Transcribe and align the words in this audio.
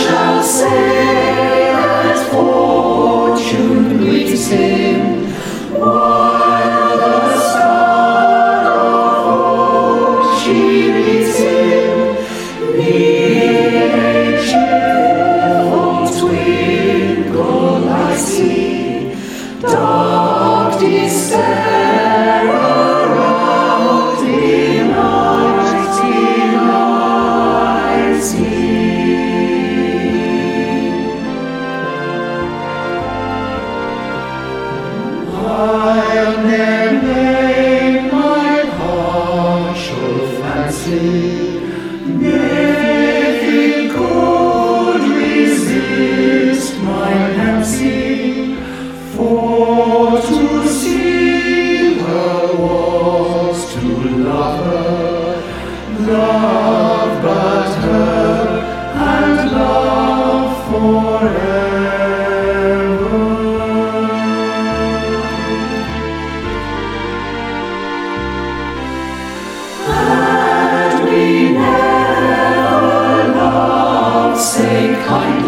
shall 0.00 0.42
say 0.42 1.72
that 1.72 2.30
fortune 2.32 4.00
we 4.00 4.36
see. 4.36 4.77
say 74.58 74.92
kindly. 75.06 75.47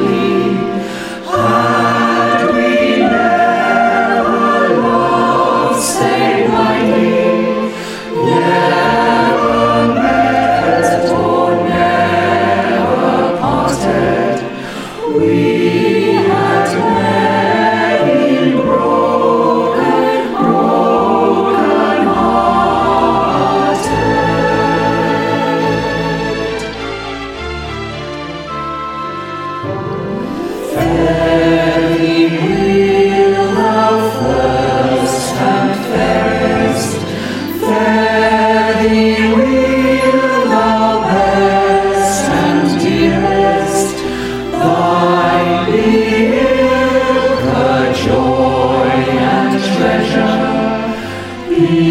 You. 51.60 51.89